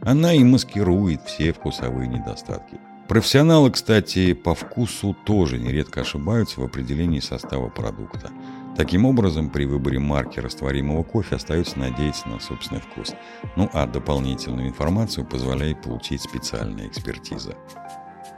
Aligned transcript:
Она 0.00 0.32
и 0.32 0.42
маскирует 0.42 1.22
все 1.26 1.52
вкусовые 1.52 2.08
недостатки. 2.08 2.80
Профессионалы, 3.08 3.70
кстати, 3.70 4.32
по 4.32 4.54
вкусу 4.54 5.14
тоже 5.24 5.58
нередко 5.58 6.00
ошибаются 6.00 6.60
в 6.60 6.64
определении 6.64 7.20
состава 7.20 7.68
продукта. 7.68 8.30
Таким 8.76 9.04
образом, 9.04 9.50
при 9.50 9.66
выборе 9.66 9.98
марки 9.98 10.40
растворимого 10.40 11.02
кофе 11.02 11.36
остается 11.36 11.78
надеяться 11.78 12.28
на 12.28 12.40
собственный 12.40 12.80
вкус. 12.80 13.12
Ну 13.56 13.68
а 13.74 13.86
дополнительную 13.86 14.68
информацию 14.68 15.26
позволяет 15.26 15.82
получить 15.82 16.22
специальная 16.22 16.86
экспертиза. 16.86 17.54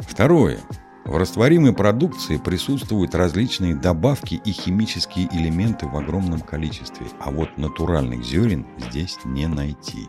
Второе. 0.00 0.58
В 1.04 1.16
растворимой 1.18 1.74
продукции 1.74 2.38
присутствуют 2.38 3.14
различные 3.14 3.76
добавки 3.76 4.40
и 4.42 4.50
химические 4.50 5.28
элементы 5.32 5.86
в 5.86 5.96
огромном 5.96 6.40
количестве, 6.40 7.06
а 7.20 7.30
вот 7.30 7.58
натуральных 7.58 8.24
зерен 8.24 8.66
здесь 8.88 9.18
не 9.24 9.46
найти. 9.46 10.08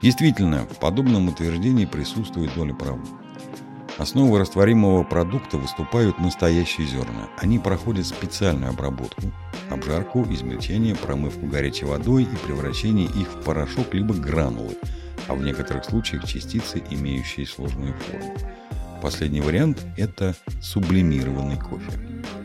Действительно, 0.00 0.60
в 0.66 0.78
подобном 0.78 1.28
утверждении 1.28 1.84
присутствует 1.84 2.54
доля 2.54 2.74
правды. 2.74 3.10
Основой 3.98 4.40
растворимого 4.40 5.04
продукта 5.04 5.56
выступают 5.56 6.18
настоящие 6.18 6.86
зерна. 6.86 7.28
Они 7.38 7.58
проходят 7.58 8.06
специальную 8.06 8.70
обработку, 8.70 9.22
обжарку, 9.70 10.26
измельчение, 10.28 10.94
промывку 10.94 11.46
горячей 11.46 11.86
водой 11.86 12.24
и 12.24 12.46
превращение 12.46 13.06
их 13.06 13.28
в 13.28 13.42
порошок 13.42 13.94
либо 13.94 14.12
гранулы, 14.12 14.76
а 15.28 15.34
в 15.34 15.42
некоторых 15.42 15.86
случаях 15.86 16.26
частицы, 16.26 16.82
имеющие 16.90 17.46
сложную 17.46 17.94
форму. 17.94 18.34
Последний 19.00 19.40
вариант– 19.40 19.78
это 19.96 20.34
сублимированный 20.60 21.58
кофе. 21.58 21.90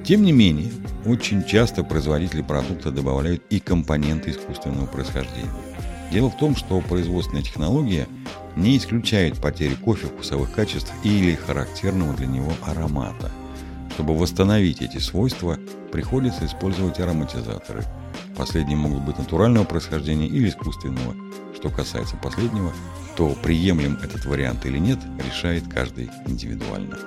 Тем 0.05 0.23
не 0.23 0.31
менее, 0.31 0.71
очень 1.05 1.43
часто 1.43 1.83
производители 1.83 2.41
продукта 2.41 2.91
добавляют 2.91 3.43
и 3.49 3.59
компоненты 3.59 4.31
искусственного 4.31 4.85
происхождения. 4.85 5.51
Дело 6.13 6.29
в 6.29 6.37
том, 6.37 6.55
что 6.55 6.79
производственная 6.79 7.43
технология– 7.43 8.07
не 8.55 8.77
исключает 8.77 9.39
потери 9.39 9.75
кофе 9.75 10.07
вкусовых 10.07 10.51
качеств 10.51 10.93
или 11.03 11.35
характерного 11.35 12.13
для 12.13 12.27
него 12.27 12.51
аромата. 12.61 13.31
Чтобы 13.93 14.17
восстановить 14.17 14.81
эти 14.81 14.97
свойства, 14.97 15.57
приходится 15.91 16.45
использовать 16.45 16.99
ароматизаторы. 16.99 17.83
Последние 18.37 18.77
могут 18.77 19.03
быть 19.03 19.17
натурального 19.17 19.65
происхождения 19.65 20.27
или 20.27 20.49
искусственного. 20.49 21.15
Что 21.55 21.69
касается 21.69 22.15
последнего, 22.15 22.71
то 23.15 23.35
приемлем 23.43 23.99
этот 24.01 24.25
вариант 24.25 24.65
или 24.65 24.79
нет, 24.79 24.99
решает 25.25 25.67
каждый 25.67 26.09
индивидуально. 26.25 26.97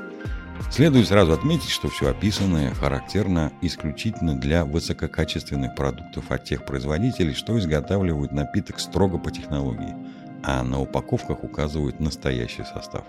Следует 0.71 1.09
сразу 1.09 1.33
отметить, 1.33 1.71
что 1.71 1.88
все 1.88 2.09
описанное 2.10 2.72
характерно 2.75 3.53
исключительно 3.60 4.38
для 4.38 4.65
высококачественных 4.65 5.75
продуктов 5.75 6.31
от 6.31 6.44
тех 6.44 6.65
производителей, 6.65 7.34
что 7.34 7.59
изготавливают 7.59 8.33
напиток 8.33 8.78
строго 8.78 9.19
по 9.19 9.31
технологии– 9.31 9.94
а 10.47 10.62
на 10.62 10.81
упаковках 10.81 11.43
указывают 11.43 12.00
настоящий 12.00 12.65
состав. 12.65 13.05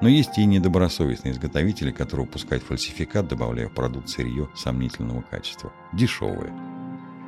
Но 0.00 0.08
есть 0.08 0.38
и 0.38 0.46
недобросовестные 0.46 1.32
изготовители, 1.32 1.90
которые 1.90 2.26
выпускают 2.26 2.62
фальсификат, 2.62 3.28
добавляя 3.28 3.68
в 3.68 3.74
продукт 3.74 4.08
сырье 4.08 4.48
сомнительного 4.56 5.22
качества. 5.22 5.72
Дешевые. 5.92 6.54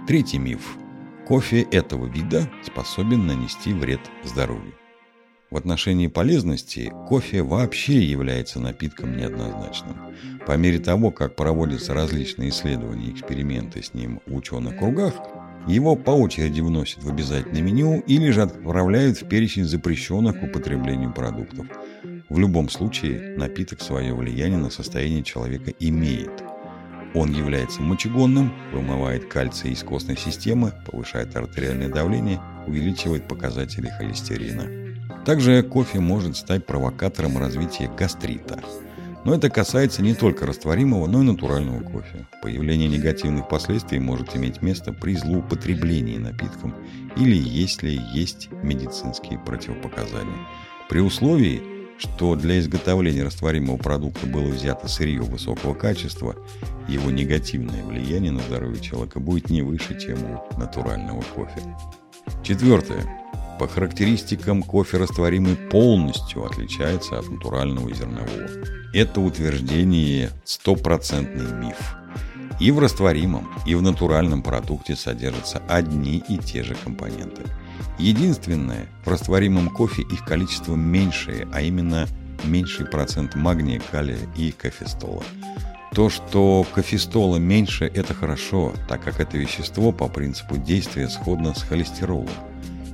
Третий 0.06 0.38
миф. 0.38 0.76
Кофе 1.26 1.62
этого 1.62 2.06
вида 2.06 2.48
способен 2.64 3.26
нанести 3.26 3.74
вред 3.74 4.00
здоровью. 4.24 4.74
В 5.50 5.56
отношении 5.58 6.06
полезности 6.06 6.90
кофе 7.08 7.42
вообще 7.42 8.02
является 8.02 8.58
напитком 8.58 9.16
неоднозначным. 9.16 9.96
По 10.46 10.56
мере 10.56 10.78
того, 10.78 11.10
как 11.10 11.36
проводятся 11.36 11.92
различные 11.92 12.48
исследования 12.48 13.08
и 13.08 13.12
эксперименты 13.12 13.82
с 13.82 13.92
ним 13.92 14.20
в 14.24 14.34
ученых 14.34 14.78
кругах, 14.78 15.12
его 15.66 15.96
по 15.96 16.10
очереди 16.10 16.60
вносят 16.60 17.04
в 17.04 17.08
обязательное 17.08 17.62
меню 17.62 18.02
или 18.06 18.30
же 18.30 18.42
отправляют 18.42 19.18
в 19.18 19.28
перечень 19.28 19.64
запрещенных 19.64 20.40
к 20.40 20.42
употреблению 20.42 21.12
продуктов. 21.12 21.66
В 22.28 22.38
любом 22.38 22.68
случае, 22.68 23.36
напиток 23.36 23.80
свое 23.80 24.14
влияние 24.14 24.58
на 24.58 24.70
состояние 24.70 25.22
человека 25.22 25.72
имеет. 25.78 26.42
Он 27.14 27.30
является 27.32 27.82
мочегонным, 27.82 28.52
вымывает 28.72 29.26
кальций 29.26 29.72
из 29.72 29.82
костной 29.82 30.16
системы, 30.16 30.72
повышает 30.90 31.36
артериальное 31.36 31.90
давление, 31.90 32.40
увеличивает 32.66 33.28
показатели 33.28 33.88
холестерина. 33.88 34.64
Также 35.26 35.62
кофе 35.62 36.00
может 36.00 36.36
стать 36.36 36.66
провокатором 36.66 37.38
развития 37.38 37.90
гастрита– 37.96 38.60
но 39.24 39.34
это 39.34 39.50
касается 39.50 40.02
не 40.02 40.14
только 40.14 40.46
растворимого, 40.46 41.06
но 41.06 41.22
и 41.22 41.24
натурального 41.24 41.80
кофе. 41.80 42.26
Появление 42.42 42.88
негативных 42.88 43.48
последствий 43.48 43.98
может 43.98 44.36
иметь 44.36 44.62
место 44.62 44.92
при 44.92 45.14
злоупотреблении 45.14 46.18
напитком 46.18 46.74
или 47.16 47.36
если 47.36 48.00
есть 48.12 48.48
медицинские 48.62 49.38
противопоказания. 49.38 50.46
При 50.88 51.00
условии, 51.00 51.62
что 51.98 52.34
для 52.34 52.58
изготовления 52.58 53.22
растворимого 53.22 53.76
продукта 53.76 54.26
было 54.26 54.48
взято 54.48 54.88
сырье 54.88 55.22
высокого 55.22 55.74
качества, 55.74 56.34
его 56.88 57.10
негативное 57.10 57.84
влияние 57.84 58.32
на 58.32 58.40
здоровье 58.40 58.82
человека 58.82 59.20
будет 59.20 59.50
не 59.50 59.62
выше, 59.62 59.98
чем 60.00 60.18
у 60.24 60.58
натурального 60.58 61.22
кофе. 61.34 61.62
Четвертое. 62.42 63.04
По 63.58 63.68
характеристикам 63.68 64.62
кофе 64.62 64.98
растворимый 64.98 65.56
полностью 65.56 66.44
отличается 66.44 67.18
от 67.18 67.28
натурального 67.28 67.92
зернового. 67.94 68.48
Это 68.92 69.20
утверждение 69.20 70.30
стопроцентный 70.44 71.52
миф. 71.64 71.96
И 72.60 72.70
в 72.70 72.78
растворимом, 72.78 73.48
и 73.66 73.74
в 73.74 73.82
натуральном 73.82 74.42
продукте 74.42 74.96
содержатся 74.96 75.62
одни 75.68 76.22
и 76.28 76.38
те 76.38 76.62
же 76.62 76.74
компоненты. 76.74 77.42
Единственное, 77.98 78.86
в 79.04 79.08
растворимом 79.08 79.68
кофе 79.68 80.02
их 80.02 80.24
количество 80.24 80.74
меньшее, 80.74 81.48
а 81.52 81.60
именно 81.60 82.06
меньший 82.44 82.86
процент 82.86 83.34
магния, 83.34 83.80
калия 83.90 84.18
и 84.36 84.52
кофестола. 84.52 85.24
То, 85.94 86.08
что 86.08 86.66
кофестола 86.74 87.36
меньше, 87.36 87.84
это 87.84 88.14
хорошо, 88.14 88.72
так 88.88 89.02
как 89.02 89.20
это 89.20 89.36
вещество 89.36 89.92
по 89.92 90.08
принципу 90.08 90.56
действия 90.56 91.08
сходно 91.08 91.54
с 91.54 91.62
холестеролом. 91.62 92.30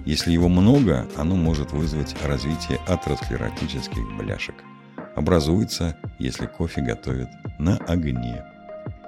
Если 0.05 0.33
его 0.33 0.49
много, 0.49 1.07
оно 1.17 1.37
может 1.37 1.73
вызвать 1.73 2.17
развитие 2.25 2.79
атеросклеротических 2.87 4.03
бляшек. 4.17 4.55
Образуется, 5.15 5.97
если 6.19 6.47
кофе 6.47 6.81
готовят 6.81 7.29
на 7.59 7.77
огне. 7.77 8.45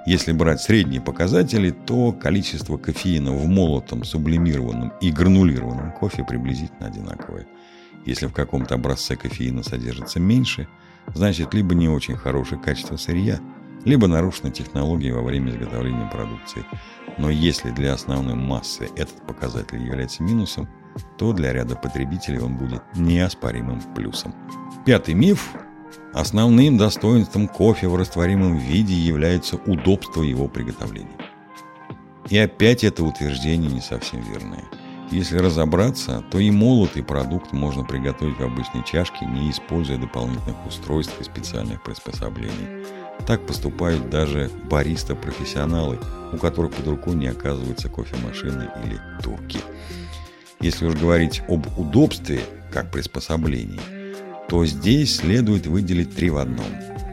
Если 0.06 0.32
брать 0.32 0.60
средние 0.60 1.00
показатели, 1.00 1.70
то 1.70 2.12
количество 2.12 2.78
кофеина 2.78 3.32
в 3.32 3.46
молотом, 3.46 4.02
сублимированном 4.02 4.92
и 5.00 5.12
гранулированном 5.12 5.92
кофе 5.92 6.24
приблизительно 6.24 6.86
одинаковое. 6.86 7.46
Если 8.06 8.26
в 8.26 8.32
каком-то 8.32 8.74
образце 8.74 9.14
кофеина 9.14 9.62
содержится 9.62 10.18
меньше, 10.18 10.68
значит 11.14 11.52
либо 11.54 11.74
не 11.74 11.88
очень 11.88 12.16
хорошее 12.16 12.60
качество 12.60 12.96
сырья, 12.96 13.40
либо 13.84 14.06
нарушена 14.06 14.50
технология 14.50 15.12
во 15.12 15.22
время 15.22 15.50
изготовления 15.50 16.08
продукции. 16.10 16.64
Но 17.18 17.30
если 17.30 17.70
для 17.70 17.92
основной 17.92 18.34
массы 18.34 18.88
этот 18.96 19.26
показатель 19.26 19.82
является 19.82 20.22
минусом, 20.22 20.68
то 21.18 21.32
для 21.32 21.52
ряда 21.52 21.76
потребителей 21.76 22.40
он 22.40 22.56
будет 22.56 22.82
неоспоримым 22.94 23.80
плюсом. 23.94 24.34
Пятый 24.84 25.14
миф 25.14 25.50
Основным 26.12 26.76
достоинством 26.76 27.46
кофе 27.46 27.86
в 27.86 27.94
растворимом 27.94 28.58
виде 28.58 28.94
является 28.94 29.56
удобство 29.56 30.22
его 30.22 30.48
приготовления. 30.48 31.16
И 32.28 32.36
опять 32.36 32.82
это 32.82 33.04
утверждение 33.04 33.70
не 33.70 33.80
совсем 33.80 34.20
верное. 34.22 34.64
Если 35.12 35.38
разобраться, 35.38 36.24
то 36.30 36.38
и 36.38 36.50
молотый 36.50 37.02
продукт 37.02 37.52
можно 37.52 37.84
приготовить 37.84 38.38
в 38.38 38.44
обычной 38.44 38.84
чашке, 38.84 39.26
не 39.26 39.50
используя 39.50 39.98
дополнительных 39.98 40.66
устройств 40.66 41.20
и 41.20 41.24
специальных 41.24 41.82
приспособлений. 41.82 42.86
Так 43.26 43.46
поступают 43.46 44.08
даже 44.10 44.50
бариста-профессионалы, 44.70 45.98
у 46.32 46.36
которых 46.36 46.72
под 46.72 46.86
рукой 46.86 47.14
не 47.14 47.26
оказывается 47.26 47.88
кофемашины 47.88 48.68
или 48.84 49.00
турки. 49.22 49.60
Если 50.60 50.86
уж 50.86 50.94
говорить 50.94 51.42
об 51.48 51.66
удобстве 51.78 52.40
как 52.70 52.90
приспособлении– 52.90 53.80
то 54.50 54.66
здесь 54.66 55.18
следует 55.18 55.68
выделить 55.68 56.16
три 56.16 56.28
в 56.28 56.36
одном. 56.36 56.66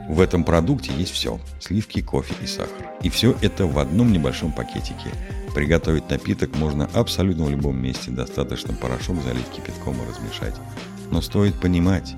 В 0.09 0.21
этом 0.21 0.43
продукте 0.43 0.91
есть 0.97 1.11
все– 1.11 1.39
сливки, 1.59 2.01
кофе 2.01 2.33
и 2.41 2.47
сахар. 2.47 2.89
И 3.03 3.09
все 3.09 3.37
это 3.41 3.67
в 3.67 3.77
одном 3.77 4.11
небольшом 4.11 4.51
пакетике. 4.51 5.11
Приготовить 5.53 6.09
напиток 6.09 6.55
можно 6.55 6.89
абсолютно 6.95 7.43
в 7.43 7.51
любом 7.51 7.79
месте, 7.79 8.09
достаточно 8.09 8.73
порошок 8.73 9.17
залить 9.23 9.47
кипятком 9.55 9.97
и 10.01 10.09
размешать. 10.09 10.55
Но 11.11 11.21
стоит 11.21 11.53
понимать, 11.61 12.15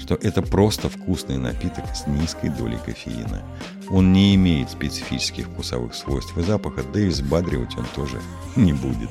что 0.00 0.14
это 0.14 0.40
просто 0.40 0.88
вкусный 0.88 1.36
напиток 1.36 1.84
с 1.94 2.06
низкой 2.06 2.48
долей 2.48 2.78
кофеина. 2.82 3.42
Он 3.90 4.14
не 4.14 4.34
имеет 4.36 4.70
специфических 4.70 5.48
вкусовых 5.48 5.94
свойств 5.94 6.34
и 6.38 6.42
запаха, 6.42 6.82
да 6.94 7.00
и 7.00 7.08
взбадривать 7.08 7.76
он 7.76 7.84
тоже 7.94 8.22
не 8.56 8.72
будет. 8.72 9.10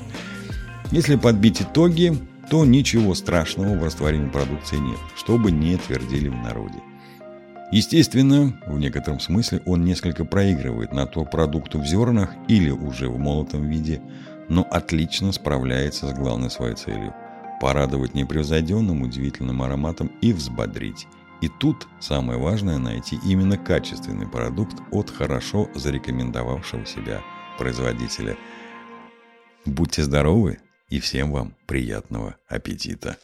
Если 0.92 1.16
подбить 1.16 1.62
итоги, 1.62 2.16
то 2.50 2.64
ничего 2.64 3.16
страшного 3.16 3.78
в 3.78 3.84
растворимой 3.84 4.30
продукции 4.30 4.78
нет, 4.78 5.00
что 5.16 5.38
бы 5.38 5.52
не 5.52 5.78
твердили 5.78 6.30
в 6.30 6.36
народе. 6.36 6.80
Естественно, 7.72 8.54
в 8.68 8.78
некотором 8.78 9.20
смысле 9.20 9.62
он 9.66 9.84
несколько 9.84 10.24
проигрывает 10.26 10.94
на 10.94 11.08
то 11.08 11.26
продукту 11.26 11.80
в 11.80 11.86
зернах 11.86 12.30
или 12.48 12.70
уже 12.70 13.10
в 13.10 13.18
молотом 13.18 13.68
виде, 13.68 14.02
но 14.48 14.66
отлично 14.70 15.32
справляется 15.32 16.08
с 16.08 16.14
главной 16.14 16.52
своей 16.52 16.76
целью– 16.76 17.14
порадовать 17.62 18.14
непревзойденным 18.14 19.02
удивительным 19.02 19.64
ароматом 19.64 20.12
и 20.22 20.32
взбодрить. 20.32 21.08
И 21.42 21.50
тут 21.60 21.88
самое 22.00 22.40
важное– 22.40 22.78
найти 22.80 23.18
именно 23.26 23.58
качественный 23.58 24.28
продукт 24.28 24.78
от 24.92 25.10
хорошо 25.10 25.68
зарекомендовавшего 25.74 26.86
себя 26.86 27.22
производителя. 27.58 28.38
Будьте 29.66 30.04
здоровы! 30.04 30.60
И 30.90 31.00
всем 31.00 31.32
вам 31.32 31.56
приятного 31.66 32.38
аппетита! 32.48 33.18